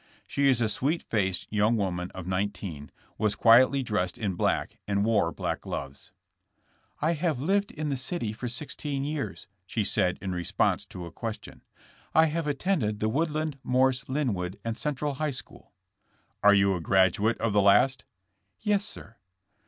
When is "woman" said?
1.77-2.09